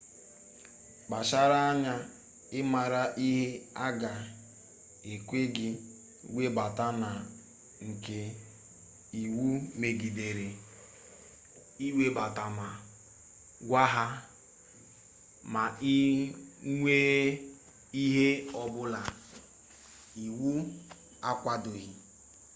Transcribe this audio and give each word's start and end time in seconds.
kpachara 1.05 1.57
anya 1.71 1.93
ịmara 2.59 3.01
ihe 3.29 3.47
a 3.85 3.87
ga-ekwe 4.01 5.39
gị 5.55 5.67
webata 6.35 6.87
na 7.01 7.09
nke 7.87 8.17
iwu 9.21 9.45
megidere 9.81 10.47
ịwebata 11.87 12.45
ma 12.57 12.67
gwa 13.67 13.83
ha 13.93 14.05
ma 15.53 15.63
ị 15.93 15.95
nwee 16.75 17.19
ihe 18.03 18.27
ọbụla 18.61 19.01
iwu 20.25 20.51
akwadoghi 21.29 21.89